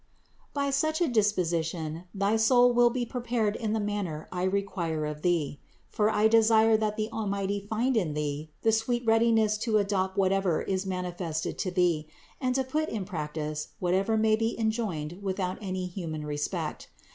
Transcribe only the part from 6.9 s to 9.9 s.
the Almighty find in thee the sweet readiness to